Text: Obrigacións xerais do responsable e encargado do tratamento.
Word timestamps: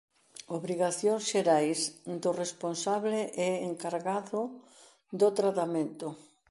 Obrigacións 0.57 1.23
xerais 1.31 1.79
do 2.23 2.31
responsable 2.43 3.19
e 3.47 3.49
encargado 3.69 4.41
do 5.19 5.29
tratamento. 5.39 6.07